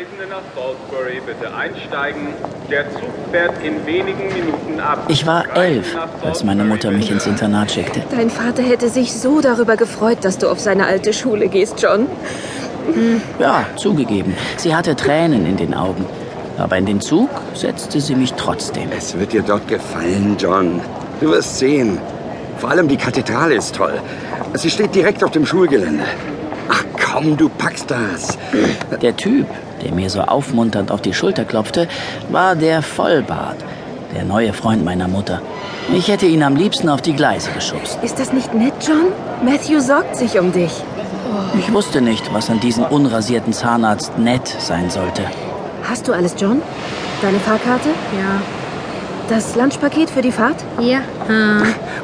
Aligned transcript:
Reisende 0.00 0.26
nach 0.30 0.40
Salisbury, 0.54 1.20
bitte 1.26 1.54
einsteigen. 1.54 2.28
Der 2.70 2.90
Zug 2.90 3.10
fährt 3.30 3.62
in 3.62 3.84
wenigen 3.84 4.32
Minuten 4.32 4.80
ab. 4.80 5.04
Ich 5.08 5.26
war 5.26 5.44
elf, 5.54 5.94
als 6.24 6.42
meine 6.42 6.64
Mutter 6.64 6.90
mich 6.90 7.10
ins 7.10 7.26
Internat 7.26 7.70
schickte. 7.70 8.02
Dein 8.10 8.30
Vater 8.30 8.62
hätte 8.62 8.88
sich 8.88 9.12
so 9.12 9.42
darüber 9.42 9.76
gefreut, 9.76 10.18
dass 10.22 10.38
du 10.38 10.48
auf 10.48 10.58
seine 10.58 10.86
alte 10.86 11.12
Schule 11.12 11.48
gehst, 11.48 11.82
John. 11.82 12.06
Ja, 13.38 13.66
zugegeben. 13.76 14.34
Sie 14.56 14.74
hatte 14.74 14.96
Tränen 14.96 15.44
in 15.44 15.58
den 15.58 15.74
Augen. 15.74 16.06
Aber 16.56 16.78
in 16.78 16.86
den 16.86 17.02
Zug 17.02 17.28
setzte 17.52 18.00
sie 18.00 18.14
mich 18.14 18.32
trotzdem. 18.34 18.88
Es 18.96 19.18
wird 19.18 19.34
dir 19.34 19.42
dort 19.42 19.68
gefallen, 19.68 20.36
John. 20.38 20.80
Du 21.20 21.30
wirst 21.30 21.58
sehen. 21.58 21.98
Vor 22.56 22.70
allem 22.70 22.88
die 22.88 22.96
Kathedrale 22.96 23.54
ist 23.54 23.74
toll. 23.76 24.00
Sie 24.54 24.70
steht 24.70 24.94
direkt 24.94 25.22
auf 25.22 25.30
dem 25.30 25.44
Schulgelände. 25.44 26.04
Komm, 27.12 27.36
du 27.36 27.48
packst 27.48 27.90
das. 27.90 28.38
Der 29.02 29.16
Typ, 29.16 29.46
der 29.82 29.92
mir 29.92 30.10
so 30.10 30.20
aufmunternd 30.20 30.90
auf 30.90 31.02
die 31.02 31.12
Schulter 31.12 31.44
klopfte, 31.44 31.88
war 32.28 32.54
der 32.54 32.82
Vollbart, 32.82 33.56
der 34.14 34.24
neue 34.24 34.52
Freund 34.52 34.84
meiner 34.84 35.08
Mutter. 35.08 35.42
Ich 35.92 36.08
hätte 36.08 36.26
ihn 36.26 36.42
am 36.42 36.54
liebsten 36.54 36.88
auf 36.88 37.02
die 37.02 37.14
Gleise 37.14 37.50
geschubst. 37.50 37.98
Ist 38.02 38.20
das 38.20 38.32
nicht 38.32 38.54
nett, 38.54 38.74
John? 38.86 39.12
Matthew 39.44 39.80
sorgt 39.80 40.14
sich 40.14 40.38
um 40.38 40.52
dich. 40.52 40.70
Ich 41.58 41.72
wusste 41.72 42.00
nicht, 42.00 42.32
was 42.32 42.48
an 42.48 42.60
diesem 42.60 42.84
unrasierten 42.84 43.52
Zahnarzt 43.52 44.16
nett 44.18 44.46
sein 44.46 44.90
sollte. 44.90 45.22
Hast 45.82 46.06
du 46.06 46.12
alles, 46.12 46.34
John? 46.38 46.62
Deine 47.22 47.40
Fahrkarte? 47.40 47.88
Ja. 48.16 48.59
Das 49.30 49.54
Lunchpaket 49.54 50.10
für 50.10 50.22
die 50.22 50.32
Fahrt? 50.32 50.56
Ja. 50.80 51.02
Ah. 51.28 51.62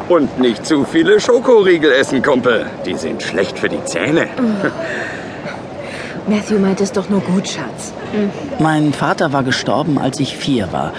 Und 0.09 0.39
nicht 0.39 0.65
zu 0.65 0.85
viele 0.85 1.21
Schokoriegel 1.21 1.91
essen, 1.91 2.23
Kumpel. 2.23 2.67
Die 2.87 2.95
sind 2.95 3.21
schlecht 3.21 3.59
für 3.59 3.69
die 3.69 3.83
Zähne. 3.85 4.29
Matthew 6.29 6.61
meint 6.61 6.81
es 6.81 6.93
doch 6.93 7.09
nur 7.09 7.19
gut, 7.19 7.49
Schatz. 7.49 7.93
Mein 8.61 8.93
Vater 8.93 9.33
war 9.33 9.43
gestorben, 9.43 9.99
als 9.99 10.21
ich 10.21 10.37
vier 10.37 10.73
war. 10.73 10.93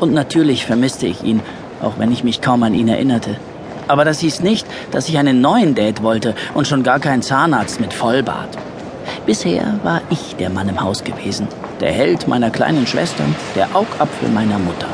Und 0.00 0.12
natürlich 0.12 0.66
vermisste 0.66 1.06
ich 1.06 1.22
ihn, 1.22 1.42
auch 1.80 1.92
wenn 1.96 2.10
ich 2.10 2.24
mich 2.24 2.40
kaum 2.40 2.64
an 2.64 2.74
ihn 2.74 2.88
erinnerte. 2.88 3.36
Aber 3.86 4.04
das 4.04 4.18
hieß 4.18 4.40
nicht, 4.40 4.66
dass 4.90 5.08
ich 5.08 5.16
einen 5.16 5.40
neuen 5.40 5.76
Date 5.76 6.02
wollte 6.02 6.34
und 6.54 6.66
schon 6.66 6.82
gar 6.82 6.98
keinen 6.98 7.22
Zahnarzt 7.22 7.80
mit 7.80 7.94
Vollbart. 7.94 8.58
Bisher 9.26 9.78
war 9.84 10.02
ich 10.10 10.34
der 10.34 10.50
Mann 10.50 10.68
im 10.68 10.80
Haus 10.80 11.04
gewesen, 11.04 11.46
der 11.80 11.92
Held 11.92 12.26
meiner 12.26 12.50
kleinen 12.50 12.88
Schwester, 12.88 13.22
der 13.54 13.68
Augapfel 13.76 14.28
meiner 14.28 14.58
Mutter. 14.58 14.88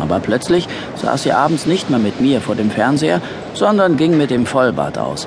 Aber 0.00 0.20
plötzlich 0.20 0.68
saß 0.96 1.22
sie 1.22 1.32
abends 1.32 1.66
nicht 1.66 1.90
mehr 1.90 1.98
mit 1.98 2.20
mir 2.20 2.40
vor 2.40 2.54
dem 2.54 2.70
Fernseher, 2.70 3.20
sondern 3.54 3.96
ging 3.96 4.16
mit 4.16 4.30
dem 4.30 4.46
Vollbart 4.46 4.98
aus. 4.98 5.26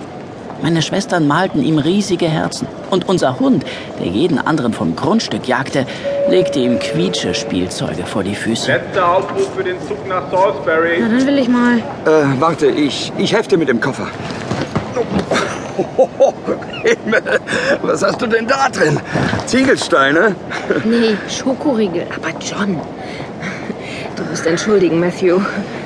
Meine 0.62 0.82
Schwestern 0.82 1.28
malten 1.28 1.62
ihm 1.62 1.78
riesige 1.78 2.28
Herzen. 2.28 2.68
Und 2.90 3.10
unser 3.10 3.40
Hund, 3.40 3.66
der 4.00 4.08
jeden 4.08 4.40
anderen 4.40 4.74
vom 4.74 4.96
Grundstück 4.96 5.48
jagte, 5.48 5.86
legte 6.30 6.60
ihm 6.60 6.80
Quietsche-Spielzeuge 6.80 8.06
vor 8.06 8.24
die 8.24 8.36
Füße. 8.36 8.72
Letzter 8.72 9.18
Aufruf 9.18 9.54
für 9.56 9.64
den 9.64 9.76
Zug 9.88 10.08
nach 10.08 10.32
Salisbury. 10.32 10.98
Na, 11.00 11.10
dann 11.10 11.28
will 11.28 11.38
ich 11.38 11.50
mal. 11.50 11.78
Äh, 11.78 12.40
warte, 12.40 12.68
ich, 12.68 13.12
ich 13.18 13.34
hefte 13.34 13.58
mit 13.58 13.68
dem 13.68 13.82
Koffer. 13.82 14.08
Himmel, 16.84 17.22
was 17.82 18.02
hast 18.02 18.22
du 18.22 18.28
denn 18.28 18.48
da 18.48 18.70
drin? 18.70 19.00
Ziegelsteine? 19.46 20.36
Nee, 20.86 21.18
Schokoriegel. 21.30 22.08
Aber 22.16 22.30
John, 22.40 22.80
du 24.16 24.24
musst 24.24 24.46
entschuldigen, 24.46 25.00
Matthew. 25.00 25.40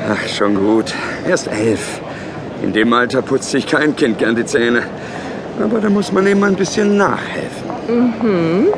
Ach, 0.09 0.27
schon 0.27 0.55
gut. 0.55 0.94
Erst 1.27 1.47
elf. 1.47 2.02
In 2.63 2.73
dem 2.73 2.91
Alter 2.94 3.21
putzt 3.21 3.52
sich 3.52 3.66
kein 3.66 3.95
Kind 3.95 4.17
gern 4.17 4.36
die 4.36 4.45
Zähne. 4.45 4.83
Aber 5.61 5.80
da 5.80 5.89
muss 5.89 6.11
man 6.11 6.25
eben 6.27 6.44
ein 6.44 6.55
bisschen 6.55 6.97
nachhelfen. 6.97 7.69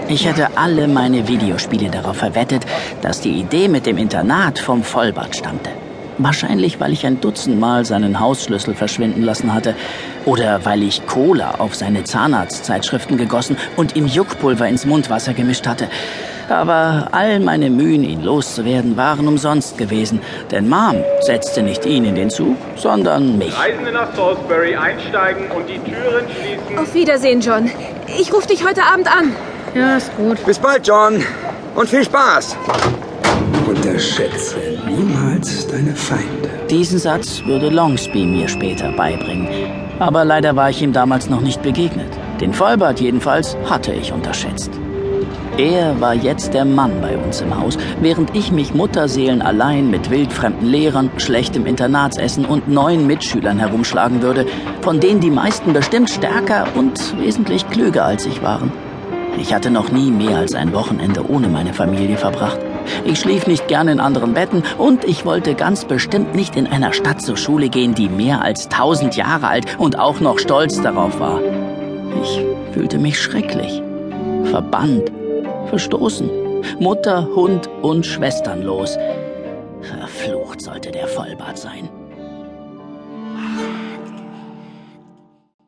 Ich 0.07 0.25
hätte 0.25 0.47
alle 0.55 0.87
meine 0.87 1.27
Videospiele 1.27 1.89
darauf 1.89 2.17
verwettet, 2.17 2.65
dass 3.01 3.21
die 3.21 3.39
Idee 3.39 3.67
mit 3.67 3.85
dem 3.85 3.97
Internat 3.97 4.57
vom 4.57 4.83
Vollbart 4.83 5.35
stammte. 5.35 5.69
Wahrscheinlich, 6.17 6.79
weil 6.79 6.93
ich 6.93 7.05
ein 7.05 7.19
Dutzend 7.19 7.59
Mal 7.59 7.85
seinen 7.85 8.19
Hausschlüssel 8.19 8.75
verschwinden 8.75 9.23
lassen 9.23 9.53
hatte. 9.53 9.75
Oder 10.25 10.65
weil 10.65 10.83
ich 10.83 11.05
Cola 11.07 11.55
auf 11.57 11.75
seine 11.75 12.03
Zahnarztzeitschriften 12.03 13.17
gegossen 13.17 13.57
und 13.75 13.95
ihm 13.95 14.07
Juckpulver 14.07 14.67
ins 14.67 14.85
Mundwasser 14.85 15.33
gemischt 15.33 15.67
hatte. 15.67 15.87
Aber 16.51 17.07
all 17.11 17.39
meine 17.39 17.69
Mühen, 17.69 18.03
ihn 18.03 18.23
loszuwerden, 18.23 18.97
waren 18.97 19.27
umsonst 19.27 19.77
gewesen. 19.77 20.19
Denn 20.51 20.67
Mom 20.67 20.95
setzte 21.21 21.63
nicht 21.63 21.85
ihn 21.85 22.03
in 22.03 22.15
den 22.15 22.29
Zug, 22.29 22.57
sondern 22.75 23.37
mich. 23.37 23.57
Reisende 23.57 23.91
nach 23.91 24.13
Salisbury 24.15 24.75
einsteigen 24.75 25.49
und 25.51 25.67
die 25.69 25.79
Türen 25.79 26.25
schließen. 26.29 26.77
Auf 26.77 26.93
Wiedersehen, 26.93 27.39
John. 27.39 27.71
Ich 28.19 28.33
rufe 28.33 28.47
dich 28.47 28.65
heute 28.65 28.83
Abend 28.83 29.07
an. 29.07 29.33
Ja, 29.73 29.95
ist 29.95 30.15
gut. 30.17 30.45
Bis 30.45 30.59
bald, 30.59 30.85
John. 30.85 31.23
Und 31.75 31.87
viel 31.87 32.03
Spaß. 32.03 32.57
Unterschätze 33.67 34.57
niemals 34.85 35.67
deine 35.67 35.95
Feinde. 35.95 36.49
Diesen 36.69 36.99
Satz 36.99 37.41
würde 37.45 37.69
Longsby 37.69 38.25
mir 38.25 38.49
später 38.49 38.91
beibringen. 38.91 39.47
Aber 39.99 40.25
leider 40.25 40.55
war 40.57 40.69
ich 40.69 40.81
ihm 40.81 40.91
damals 40.91 41.29
noch 41.29 41.41
nicht 41.41 41.61
begegnet. 41.61 42.11
Den 42.41 42.53
Vollbart 42.53 42.99
jedenfalls 42.99 43.55
hatte 43.69 43.93
ich 43.93 44.11
unterschätzt. 44.11 44.71
Er 45.61 46.01
war 46.01 46.15
jetzt 46.15 46.55
der 46.55 46.65
Mann 46.65 47.01
bei 47.01 47.15
uns 47.15 47.39
im 47.39 47.55
Haus, 47.55 47.77
während 47.99 48.35
ich 48.35 48.51
mich 48.51 48.73
Mutterseelen 48.73 49.43
allein 49.43 49.91
mit 49.91 50.09
wildfremden 50.09 50.67
Lehrern, 50.67 51.11
schlechtem 51.17 51.67
Internatsessen 51.67 52.45
und 52.45 52.67
neuen 52.67 53.05
Mitschülern 53.05 53.59
herumschlagen 53.59 54.23
würde, 54.23 54.47
von 54.81 54.99
denen 54.99 55.19
die 55.19 55.29
meisten 55.29 55.71
bestimmt 55.71 56.09
stärker 56.09 56.65
und 56.73 57.15
wesentlich 57.19 57.69
klüger 57.69 58.05
als 58.05 58.25
ich 58.25 58.41
waren. 58.41 58.71
Ich 59.39 59.53
hatte 59.53 59.69
noch 59.69 59.91
nie 59.91 60.09
mehr 60.09 60.37
als 60.37 60.55
ein 60.55 60.73
Wochenende 60.73 61.29
ohne 61.29 61.47
meine 61.47 61.75
Familie 61.75 62.17
verbracht. 62.17 62.59
Ich 63.05 63.19
schlief 63.19 63.45
nicht 63.45 63.67
gern 63.67 63.87
in 63.87 63.99
anderen 63.99 64.33
Betten 64.33 64.63
und 64.79 65.05
ich 65.05 65.25
wollte 65.25 65.53
ganz 65.53 65.85
bestimmt 65.85 66.33
nicht 66.33 66.55
in 66.55 66.65
einer 66.65 66.91
Stadt 66.91 67.21
zur 67.21 67.37
Schule 67.37 67.69
gehen, 67.69 67.93
die 67.93 68.09
mehr 68.09 68.41
als 68.41 68.67
tausend 68.67 69.15
Jahre 69.15 69.49
alt 69.49 69.77
und 69.77 69.99
auch 69.99 70.21
noch 70.21 70.39
stolz 70.39 70.81
darauf 70.81 71.19
war. 71.19 71.39
Ich 72.23 72.43
fühlte 72.73 72.97
mich 72.97 73.21
schrecklich, 73.21 73.83
verbannt, 74.45 75.11
verstoßen, 75.67 76.29
Mutter, 76.79 77.27
Hund 77.35 77.69
und 77.81 78.05
Schwestern 78.05 78.63
los. 78.63 78.97
Verflucht 79.81 80.61
sollte 80.61 80.91
der 80.91 81.07
Vollbart 81.07 81.57
sein. 81.57 81.89